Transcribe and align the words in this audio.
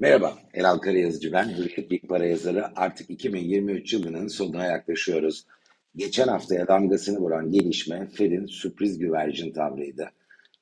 Merhaba, 0.00 0.38
Elal 0.54 0.78
Karayazıcı 0.78 1.32
ben. 1.32 1.48
Hürriyet 1.48 1.90
Big 1.90 2.08
Para 2.08 2.26
yazarı. 2.26 2.64
Artık 2.76 3.10
2023 3.10 3.92
yılının 3.92 4.28
sonuna 4.28 4.64
yaklaşıyoruz. 4.64 5.46
Geçen 5.96 6.28
haftaya 6.28 6.68
damgasını 6.68 7.18
vuran 7.18 7.50
gelişme 7.50 8.08
Fed'in 8.14 8.46
sürpriz 8.46 8.98
güvercin 8.98 9.52
tavrıydı. 9.52 10.10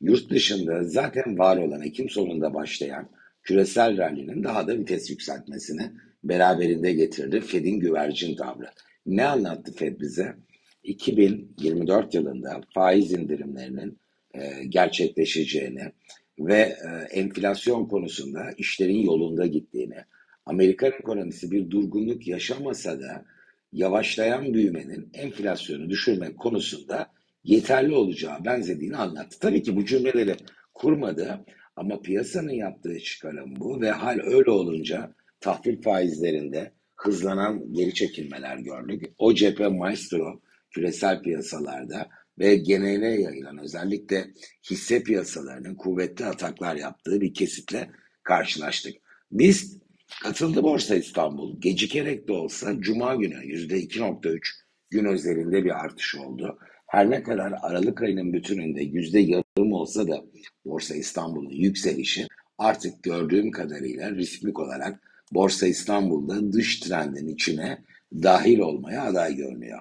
Yurt 0.00 0.30
dışında 0.30 0.84
zaten 0.84 1.38
var 1.38 1.56
olan 1.56 1.82
Ekim 1.82 2.08
sonunda 2.08 2.54
başlayan 2.54 3.08
küresel 3.42 3.98
rallinin 3.98 4.44
daha 4.44 4.68
da 4.68 4.78
vites 4.78 5.10
yükseltmesini 5.10 5.90
beraberinde 6.24 6.92
getirdi 6.92 7.40
Fed'in 7.40 7.80
güvercin 7.80 8.36
tavrı. 8.36 8.70
Ne 9.06 9.26
anlattı 9.26 9.72
Fed 9.72 10.00
bize? 10.00 10.34
2024 10.82 12.14
yılında 12.14 12.60
faiz 12.74 13.12
indirimlerinin 13.12 13.98
gerçekleşeceğini, 14.68 15.92
ve 16.38 16.58
e, 16.58 17.18
enflasyon 17.20 17.86
konusunda 17.86 18.50
işlerin 18.58 19.02
yolunda 19.02 19.46
gittiğini, 19.46 19.96
Amerikan 20.46 20.92
ekonomisi 20.92 21.50
bir 21.50 21.70
durgunluk 21.70 22.26
yaşamasa 22.26 23.00
da 23.00 23.24
yavaşlayan 23.72 24.54
büyümenin 24.54 25.10
enflasyonu 25.14 25.90
düşürmek 25.90 26.38
konusunda 26.38 27.06
yeterli 27.44 27.94
olacağı 27.94 28.44
benzediğini 28.44 28.96
anlattı. 28.96 29.38
Tabii 29.40 29.62
ki 29.62 29.76
bu 29.76 29.84
cümleleri 29.84 30.36
kurmadı 30.74 31.44
ama 31.76 32.00
piyasanın 32.00 32.52
yaptığı 32.52 32.98
çıkarım 32.98 33.56
bu 33.56 33.80
ve 33.80 33.90
hal 33.90 34.18
öyle 34.24 34.50
olunca 34.50 35.14
tahvil 35.40 35.82
faizlerinde 35.82 36.72
hızlanan 36.96 37.72
geri 37.72 37.94
çekilmeler 37.94 38.58
gördük. 38.58 39.04
O 39.18 39.34
cephe 39.34 39.68
maestro 39.68 40.40
küresel 40.70 41.22
piyasalarda 41.22 42.08
ve 42.38 42.56
genele 42.56 43.06
yayılan 43.06 43.58
özellikle 43.58 44.30
hisse 44.70 45.02
piyasalarının 45.02 45.74
kuvvetli 45.74 46.24
ataklar 46.24 46.76
yaptığı 46.76 47.20
bir 47.20 47.34
kesitle 47.34 47.90
karşılaştık. 48.22 48.94
Biz 49.32 49.78
katıldı 50.22 50.62
Borsa 50.62 50.94
İstanbul 50.94 51.60
gecikerek 51.60 52.28
de 52.28 52.32
olsa 52.32 52.80
Cuma 52.80 53.14
günü 53.14 53.34
%2.3 53.34 54.40
gün 54.90 55.04
özelinde 55.04 55.64
bir 55.64 55.84
artış 55.84 56.14
oldu. 56.14 56.58
Her 56.86 57.10
ne 57.10 57.22
kadar 57.22 57.54
Aralık 57.62 58.02
ayının 58.02 58.32
bütününde 58.32 58.82
yüzde 58.82 59.20
yarım 59.20 59.72
olsa 59.72 60.08
da 60.08 60.24
Borsa 60.64 60.94
İstanbul'un 60.94 61.50
yükselişi 61.50 62.26
artık 62.58 63.02
gördüğüm 63.02 63.50
kadarıyla 63.50 64.10
rismik 64.10 64.58
olarak 64.58 65.00
Borsa 65.32 65.66
İstanbul'da 65.66 66.52
dış 66.52 66.80
trendin 66.80 67.28
içine 67.28 67.78
dahil 68.12 68.58
olmaya 68.58 69.02
aday 69.02 69.36
görünüyor. 69.36 69.80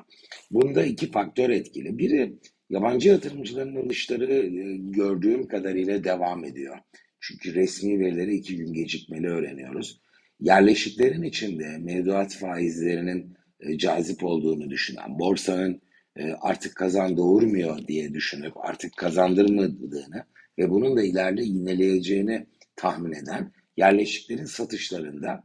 Bunda 0.52 0.86
iki 0.86 1.11
faktör 1.11 1.50
etkili. 1.50 1.97
Biri 1.97 2.33
yabancı 2.70 3.09
yatırımcıların 3.09 3.75
alışları 3.75 4.33
e, 4.33 4.78
gördüğüm 4.78 5.47
kadarıyla 5.47 6.03
devam 6.03 6.45
ediyor. 6.45 6.78
Çünkü 7.20 7.55
resmi 7.55 8.00
verileri 8.00 8.36
iki 8.36 8.58
gün 8.58 8.73
gecikmeli 8.73 9.28
öğreniyoruz. 9.28 10.02
Yerleşiklerin 10.39 11.23
içinde 11.23 11.78
mevduat 11.78 12.36
faizlerinin 12.36 13.38
e, 13.59 13.78
cazip 13.78 14.23
olduğunu 14.23 14.70
düşünen, 14.70 15.20
borsanın 15.20 15.81
e, 16.16 16.31
artık 16.31 16.75
kazan 16.75 17.17
doğurmuyor 17.17 17.88
diye 17.88 18.14
düşünüp 18.14 18.53
artık 18.58 18.98
kazandırmadığını 18.98 20.23
ve 20.58 20.70
bunun 20.70 20.98
da 20.98 21.03
ileride 21.03 21.44
yineleyeceğini 21.44 22.45
tahmin 22.75 23.11
eden 23.11 23.52
yerleşiklerin 23.78 24.45
satışlarında 24.45 25.44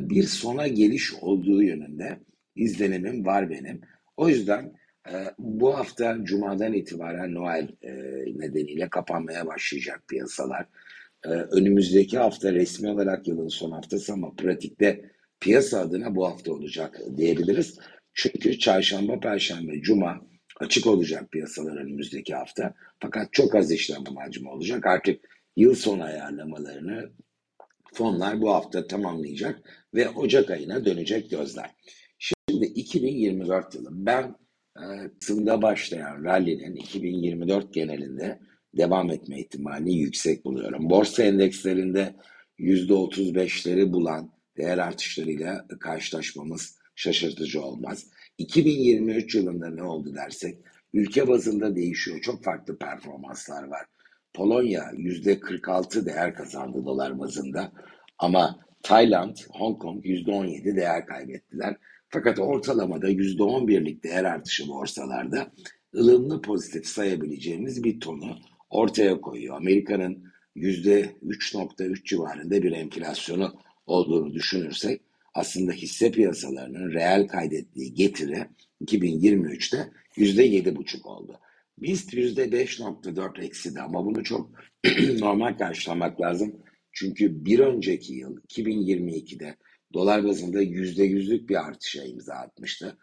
bir 0.00 0.22
sona 0.22 0.68
geliş 0.68 1.14
olduğu 1.14 1.62
yönünde 1.62 2.18
izlenimim 2.56 3.26
var 3.26 3.50
benim. 3.50 3.80
O 4.16 4.28
yüzden 4.28 4.72
e, 5.08 5.14
bu 5.38 5.76
hafta 5.78 6.18
Cuma'dan 6.22 6.72
itibaren 6.72 7.34
Noel 7.34 7.68
e, 7.82 7.92
nedeniyle 8.38 8.88
kapanmaya 8.90 9.46
başlayacak 9.46 10.02
piyasalar. 10.08 10.66
Önümüzdeki 11.24 12.18
hafta 12.18 12.52
resmi 12.52 12.88
olarak 12.90 13.28
yılın 13.28 13.48
son 13.48 13.70
haftası 13.70 14.12
ama 14.12 14.34
pratikte 14.34 15.12
piyasa 15.40 15.80
adına 15.80 16.14
bu 16.14 16.26
hafta 16.26 16.52
olacak 16.52 17.00
diyebiliriz. 17.16 17.78
Çünkü 18.14 18.58
çarşamba, 18.58 19.20
perşembe, 19.20 19.82
cuma 19.82 20.20
açık 20.60 20.86
olacak 20.86 21.30
piyasalar 21.30 21.76
önümüzdeki 21.76 22.34
hafta. 22.34 22.74
Fakat 23.00 23.32
çok 23.32 23.54
az 23.54 23.70
işlem 23.70 24.02
amacım 24.08 24.46
olacak. 24.46 24.86
Artık 24.86 25.20
yıl 25.56 25.74
sonu 25.74 26.02
ayarlamalarını 26.02 27.10
fonlar 27.94 28.40
bu 28.40 28.50
hafta 28.54 28.86
tamamlayacak 28.86 29.81
ve 29.94 30.08
Ocak 30.08 30.50
ayına 30.50 30.84
dönecek 30.84 31.30
gözler. 31.30 31.70
Şimdi 32.18 32.64
2024 32.64 33.74
yılı 33.74 33.88
ben 33.92 34.36
e, 34.76 34.84
Kasım'da 35.20 35.62
başlayan 35.62 36.24
rally'nin 36.24 36.74
2024 36.74 37.74
genelinde 37.74 38.40
devam 38.76 39.10
etme 39.10 39.40
ihtimalini 39.40 39.94
yüksek 39.94 40.44
buluyorum. 40.44 40.90
Borsa 40.90 41.22
endekslerinde 41.22 42.14
%35'leri 42.58 43.92
bulan 43.92 44.32
değer 44.56 44.78
artışlarıyla 44.78 45.66
karşılaşmamız 45.80 46.78
şaşırtıcı 46.94 47.62
olmaz. 47.62 48.06
2023 48.38 49.34
yılında 49.34 49.70
ne 49.70 49.82
oldu 49.82 50.14
dersek 50.14 50.58
ülke 50.92 51.28
bazında 51.28 51.76
değişiyor. 51.76 52.20
Çok 52.20 52.44
farklı 52.44 52.78
performanslar 52.78 53.62
var. 53.62 53.86
Polonya 54.34 54.82
%46 54.82 56.06
değer 56.06 56.34
kazandı 56.34 56.84
dolar 56.84 57.18
bazında 57.18 57.72
ama 58.18 58.58
Tayland, 58.82 59.36
Hong 59.50 59.78
Kong 59.78 60.04
%17 60.04 60.76
değer 60.76 61.06
kaybettiler. 61.06 61.76
Fakat 62.08 62.38
ortalamada 62.38 63.10
%11'lik 63.10 64.04
değer 64.04 64.24
artışı 64.24 64.68
borsalarda 64.68 65.52
ılımlı 65.94 66.42
pozitif 66.42 66.86
sayabileceğimiz 66.86 67.84
bir 67.84 68.00
tonu 68.00 68.38
ortaya 68.70 69.20
koyuyor. 69.20 69.56
Amerika'nın 69.56 70.24
%3.3 70.56 72.04
civarında 72.04 72.62
bir 72.62 72.72
enflasyonu 72.72 73.54
olduğunu 73.86 74.34
düşünürsek 74.34 75.00
aslında 75.34 75.72
hisse 75.72 76.10
piyasalarının 76.10 76.92
reel 76.92 77.26
kaydettiği 77.26 77.94
getiri 77.94 78.46
2023'te 78.84 79.90
%7,5 80.16 81.08
oldu. 81.08 81.38
BIST 81.78 82.14
%5.4 82.14 83.44
eksidi 83.44 83.80
ama 83.80 84.04
bunu 84.04 84.24
çok 84.24 84.50
normal 85.18 85.58
karşılamak 85.58 86.20
lazım. 86.20 86.52
Çünkü 86.92 87.44
bir 87.44 87.58
önceki 87.58 88.14
yıl 88.14 88.40
2022'de 88.40 89.56
dolar 89.92 90.24
bazında 90.24 90.62
%100'lük 90.62 91.48
bir 91.48 91.66
artışa 91.66 92.04
imza 92.04 92.34
atmıştı. 92.34 92.98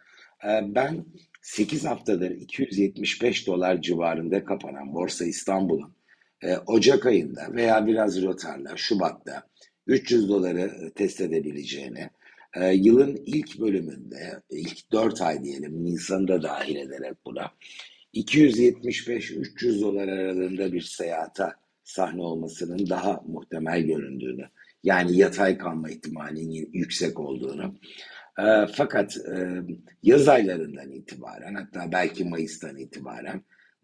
Ee, 0.45 0.75
ben 0.75 1.05
8 1.41 1.85
haftadır 1.85 2.31
275 2.31 3.47
dolar 3.47 3.81
civarında 3.81 4.45
kapanan 4.45 4.93
Borsa 4.93 5.25
İstanbul'un 5.25 5.93
e, 6.41 6.57
Ocak 6.57 7.05
ayında 7.05 7.53
veya 7.53 7.87
biraz 7.87 8.21
rotarla 8.21 8.77
Şubat'ta 8.77 9.43
300 9.87 10.29
doları 10.29 10.91
test 10.95 11.21
edebileceğini, 11.21 12.09
e, 12.53 12.73
yılın 12.73 13.23
ilk 13.25 13.59
bölümünde, 13.59 14.41
ilk 14.49 14.91
4 14.91 15.21
ay 15.21 15.43
diyelim, 15.43 15.85
Nisan'ı 15.85 16.27
da 16.27 16.43
dahil 16.43 16.75
ederek 16.75 17.13
buna, 17.25 17.51
275-300 18.13 19.81
dolar 19.81 20.07
aralığında 20.07 20.73
bir 20.73 20.81
seyahata 20.81 21.53
sahne 21.89 22.21
olmasının 22.21 22.89
daha 22.89 23.21
muhtemel 23.27 23.81
göründüğünü, 23.81 24.49
yani 24.83 25.17
yatay 25.17 25.57
kalma 25.57 25.89
ihtimalinin 25.89 26.69
yüksek 26.73 27.19
olduğunu. 27.19 27.75
E, 28.39 28.65
fakat 28.75 29.17
e, 29.17 29.61
yaz 30.03 30.27
aylarından 30.27 30.91
itibaren, 30.91 31.55
hatta 31.55 31.91
belki 31.91 32.23
Mayıs'tan 32.23 32.77
itibaren 32.77 33.41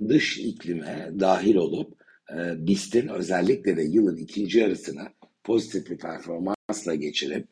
dış 0.10 0.38
iklime 0.38 1.12
dahil 1.20 1.56
olup 1.56 2.02
e, 2.36 2.68
BIST'in 2.68 3.08
özellikle 3.08 3.78
de 3.78 3.84
yılın 3.84 4.18
ikinci 4.18 4.60
yarısına 4.60 5.08
pozitif 5.44 5.90
bir 5.90 5.98
performansla 5.98 6.96
geçirip 6.96 7.48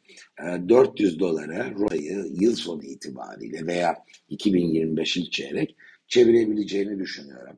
400 0.70 1.20
dolara 1.20 1.72
rotayı 1.72 2.26
yıl 2.40 2.56
sonu 2.56 2.84
itibariyle 2.84 3.68
veya 3.68 3.96
2025 4.30 5.18
ilk 5.18 5.32
çeyrek 5.32 5.76
çevirebileceğini 6.08 7.00
düşünüyorum. 7.00 7.58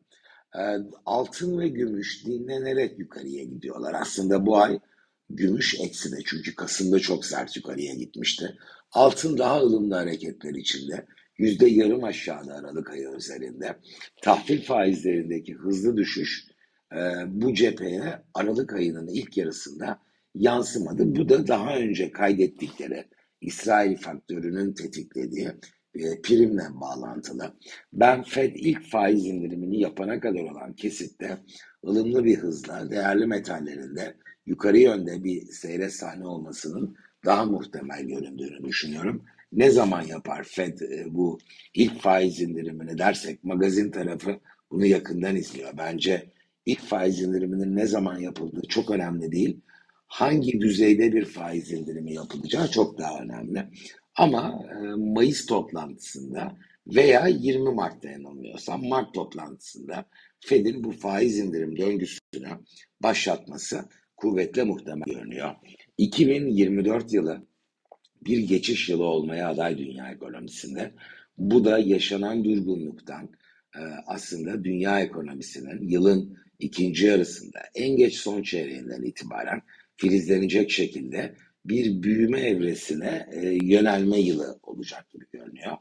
Ee, 0.59 0.77
altın 1.05 1.59
ve 1.59 1.67
gümüş 1.67 2.25
dinlenerek 2.25 2.99
yukarıya 2.99 3.43
gidiyorlar. 3.43 3.93
Aslında 3.93 4.45
bu 4.45 4.57
ay 4.57 4.79
gümüş 5.29 5.79
ekside 5.79 6.15
çünkü 6.25 6.55
Kasım'da 6.55 6.99
çok 6.99 7.25
sert 7.25 7.55
yukarıya 7.55 7.93
gitmişti. 7.93 8.57
Altın 8.91 9.37
daha 9.37 9.61
ılımlı 9.61 9.95
hareketler 9.95 10.53
içinde. 10.53 11.05
Yüzde 11.37 11.67
yarım 11.67 12.03
aşağıda 12.03 12.53
Aralık 12.53 12.89
ayı 12.89 13.09
üzerinde. 13.17 13.75
Tahvil 14.21 14.61
faizlerindeki 14.61 15.53
hızlı 15.53 15.97
düşüş 15.97 16.47
e, 16.91 16.99
bu 17.27 17.53
cepheye 17.53 18.23
Aralık 18.33 18.73
ayının 18.73 19.07
ilk 19.07 19.37
yarısında 19.37 19.99
yansımadı. 20.35 21.15
Bu 21.15 21.29
da 21.29 21.47
daha 21.47 21.77
önce 21.77 22.11
kaydettikleri 22.11 23.05
İsrail 23.41 23.97
faktörünün 23.97 24.73
tetiklediği 24.73 25.51
e, 25.95 26.21
primle 26.21 26.63
bağlantılı. 26.73 27.53
Ben 27.93 28.23
Fed 28.23 28.55
ilk 28.55 28.89
faiz 28.89 29.25
indirimini 29.25 29.79
yapana 29.79 30.19
kadar 30.19 30.39
olan 30.39 30.73
kesitte 30.73 31.37
ılımlı 31.85 32.25
bir 32.25 32.37
hızla 32.37 32.91
değerli 32.91 33.25
metallerinde 33.25 34.15
yukarı 34.45 34.77
yönde 34.77 35.23
bir 35.23 35.45
seyre 35.45 35.89
sahne 35.89 36.27
olmasının 36.27 36.95
daha 37.25 37.45
muhtemel 37.45 38.03
göründüğünü 38.03 38.63
düşünüyorum. 38.63 39.23
Ne 39.51 39.69
zaman 39.69 40.01
yapar 40.01 40.43
Fed 40.43 40.79
e, 40.79 41.05
bu 41.13 41.39
ilk 41.73 42.01
faiz 42.01 42.41
indirimini 42.41 42.97
dersek 42.97 43.43
magazin 43.43 43.91
tarafı 43.91 44.39
bunu 44.71 44.85
yakından 44.85 45.35
izliyor. 45.35 45.71
Bence 45.77 46.31
ilk 46.65 46.81
faiz 46.81 47.21
indiriminin 47.21 47.75
ne 47.75 47.87
zaman 47.87 48.19
yapıldığı 48.19 48.67
çok 48.67 48.91
önemli 48.91 49.31
değil. 49.31 49.59
hangi 50.07 50.61
düzeyde 50.61 51.13
bir 51.13 51.25
faiz 51.25 51.71
indirimi 51.71 52.13
yapılacağı 52.13 52.71
çok 52.71 52.97
daha 52.97 53.19
önemli. 53.19 53.65
Ama 54.15 54.65
e, 54.71 54.75
Mayıs 54.95 55.45
toplantısında 55.45 56.57
veya 56.87 57.27
20 57.27 57.73
Mart'ta 57.73 58.09
yanılmıyorsam 58.09 58.87
Mart 58.87 59.13
toplantısında 59.13 60.05
Fed'in 60.39 60.83
bu 60.83 60.91
faiz 60.91 61.39
indirim 61.39 61.77
döngüsünü 61.77 62.49
başlatması 63.03 63.89
kuvvetle 64.17 64.63
muhtemel 64.63 65.05
görünüyor. 65.05 65.55
2024 65.97 67.13
yılı 67.13 67.47
bir 68.21 68.39
geçiş 68.39 68.89
yılı 68.89 69.03
olmaya 69.03 69.49
aday 69.49 69.77
dünya 69.77 70.11
ekonomisinde. 70.11 70.91
Bu 71.37 71.65
da 71.65 71.79
yaşanan 71.79 72.43
durgunluktan 72.43 73.29
e, 73.75 73.81
aslında 74.07 74.63
dünya 74.63 74.99
ekonomisinin 74.99 75.89
yılın 75.89 76.37
ikinci 76.59 77.05
yarısında 77.05 77.59
en 77.75 77.97
geç 77.97 78.15
son 78.15 78.41
çeyreğinden 78.41 79.03
itibaren 79.03 79.61
filizlenecek 79.95 80.71
şekilde 80.71 81.35
bir 81.65 82.03
büyüme 82.03 82.39
evresine 82.39 83.27
e, 83.31 83.57
yönelme 83.63 84.19
yılı 84.19 84.59
olacak 84.63 85.09
gibi 85.09 85.25
görünüyor. 85.31 85.77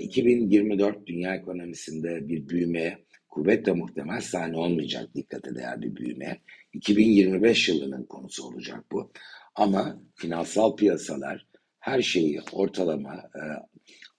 2024 0.00 0.96
e, 0.96 1.06
dünya 1.06 1.34
ekonomisinde 1.34 2.28
bir 2.28 2.48
büyümeye 2.48 2.98
kuvvetle 3.28 3.72
muhtemel 3.72 4.20
sahne 4.20 4.56
olmayacak 4.56 5.14
dikkate 5.14 5.54
değer 5.54 5.82
bir 5.82 5.96
büyüme. 5.96 6.40
2025 6.72 7.68
yılının 7.68 8.04
konusu 8.04 8.46
olacak 8.46 8.84
bu. 8.92 9.12
Ama 9.54 10.00
finansal 10.14 10.76
piyasalar 10.76 11.46
her 11.78 12.02
şeyi 12.02 12.40
ortalama 12.52 13.30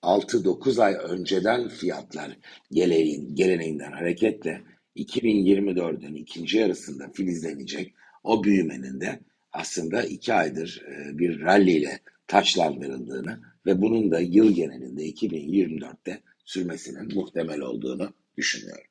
6-9 0.02 0.84
ay 0.84 0.94
önceden 0.94 1.68
fiyatlar 1.68 2.38
geleneğin, 2.72 3.36
geleneğinden 3.36 3.92
hareketle 3.92 4.62
2024'ün 4.96 6.16
ikinci 6.16 6.58
yarısında 6.58 7.10
filizlenecek 7.14 7.94
o 8.24 8.44
büyümenin 8.44 9.02
de 9.02 9.20
aslında 9.58 10.04
iki 10.04 10.34
aydır 10.34 10.82
e, 10.88 11.18
bir 11.18 11.42
rally 11.42 11.78
ile 11.78 12.00
taçlandırıldığını 12.28 13.40
ve 13.66 13.82
bunun 13.82 14.12
da 14.12 14.20
yıl 14.20 14.56
genelinde 14.56 15.10
2024'te 15.10 16.22
sürmesinin 16.46 17.16
muhtemel 17.16 17.60
olduğunu 17.60 18.14
düşünüyorum. 18.38 18.87